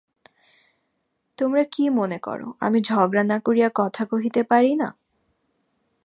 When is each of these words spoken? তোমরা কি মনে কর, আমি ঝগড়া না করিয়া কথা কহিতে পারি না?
তোমরা 1.37 1.63
কি 1.63 1.83
মনে 1.89 2.17
কর, 2.19 2.39
আমি 2.59 2.79
ঝগড়া 2.81 3.23
না 3.23 3.37
করিয়া 3.39 3.69
কথা 3.75 4.03
কহিতে 4.05 4.41
পারি 4.43 4.73
না? 4.75 4.87